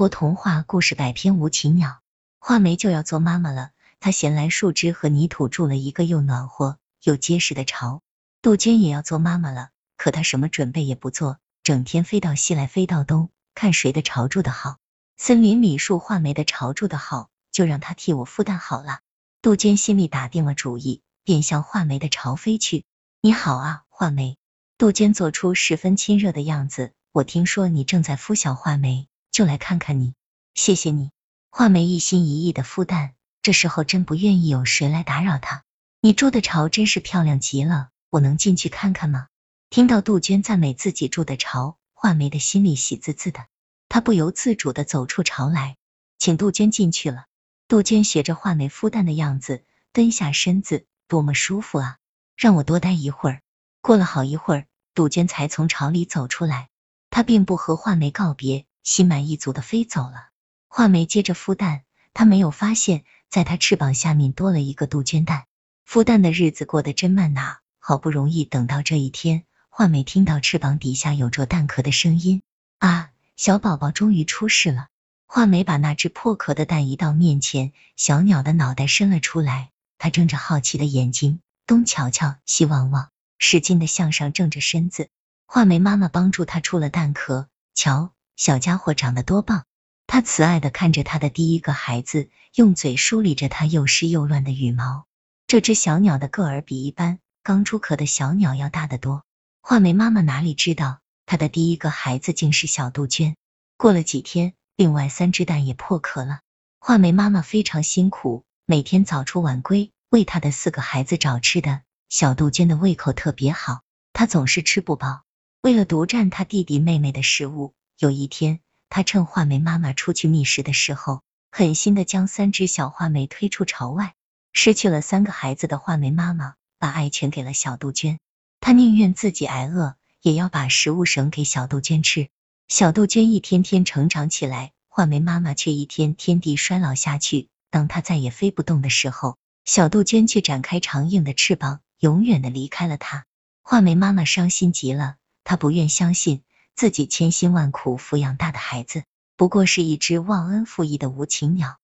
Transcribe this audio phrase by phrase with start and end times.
[0.00, 2.00] 国童话故事百篇无奇鸟，
[2.38, 3.72] 画眉就要做妈妈了。
[4.00, 8.00] 她衔来树枝和泥土，筑了一个又暖和又结实的巢。
[8.40, 9.68] 杜鹃也要做妈妈了，
[9.98, 14.78] 可她什么准备也不做，整天飞到西来飞到东，看谁的巢筑的好。
[15.18, 19.00] 森林里树画眉的巢筑的好，就让她替我孵蛋好了。
[19.42, 22.86] 杜鹃心里打定了主意，便向画眉的巢飞去。
[23.20, 24.38] 你好啊，画眉。
[24.78, 26.92] 杜鹃做出十分亲热的样子。
[27.12, 30.14] 我听说你正在孵小画眉，就来看看你。
[30.54, 31.10] 谢谢你。
[31.50, 35.64] 画眉一心一意的孵蛋，这时候真不愿意有谁来打扰它。
[36.00, 39.28] 你筑的巢真是漂亮极了，我能进去看看吗？
[39.68, 43.46] 听到杜鹃赞美自己筑的巢，画眉的心里喜滋滋的，
[43.88, 45.76] 他不由自主的走出巢来，
[46.18, 47.26] 请杜鹃进去了。
[47.68, 51.98] 杜鹃学着画眉孵蛋的样子，蹲下身子，多么舒服啊！
[52.36, 53.42] 让我多待一会儿。
[53.80, 54.66] 过了好一会儿。
[54.92, 56.68] 杜鹃才从巢里走出来，
[57.10, 60.28] 她并不和画眉告别，心满意足的飞走了。
[60.68, 61.82] 画眉接着孵蛋，
[62.14, 65.46] 它没有发现，在它翅膀下面多了一个杜鹃蛋。
[65.88, 72.42] 孵蛋的日子过得真慢呐，好不容易等到这一天，画眉听到翅膀底下有着蛋壳的声音，
[72.78, 74.86] 啊，小宝宝终于出世了。
[75.26, 83.10] 画眉把那只破壳的蛋移到面前，小鸟的脑袋伸了出来，它睁着好奇的眼睛，东瞧瞧，西望望。
[83.38, 85.08] 使劲的向上正着身子，
[85.46, 87.48] 画眉妈妈帮助它出了蛋壳。
[87.74, 89.66] 瞧，小家伙长得多棒！
[90.06, 95.04] 它慈爱的看着它的第一个孩子，用嘴梳理着它又湿又乱的羽毛。
[95.46, 99.24] 这只小鸟的个儿比一般刚出壳的小鸟要大得多。
[99.60, 103.36] 画眉妈妈哪里知道，它的第一个孩子竟是小杜鹃。
[103.76, 106.40] 过了几天，另外三只蛋也破壳了。
[106.78, 111.82] 画眉妈妈非常辛苦，每天早出晚归，为它的四个孩子找吃的。
[112.08, 113.82] 小杜鹃的胃口特别好，
[114.14, 115.24] 它总是吃不饱。
[115.60, 121.20] 为了独占他弟弟妹妹的食物，有一天，他趁画眉妈妈出去觅食的时候，
[121.52, 124.14] 狠心的将三只小画眉推出巢外。
[124.54, 128.18] 失去了三个孩子的画眉妈妈，把爱全给了小杜鹃。
[128.58, 132.30] 她宁愿自己挨饿，也要把食物省给小杜鹃吃。
[132.68, 137.48] 小杜鹃一天天成长起来，画眉妈妈却一天天地衰老下去。
[137.68, 141.80] 当她再也飞不动的时候，小杜鹃却展开长硬的翅膀。
[141.98, 143.26] 永远的离开了它，
[143.60, 145.16] 画眉妈妈伤心极了。
[145.44, 146.40] 她不愿相信
[146.74, 149.04] 自己千辛万苦抚养大的孩子，
[149.36, 151.78] 不过是一只忘恩负义的无情鸟。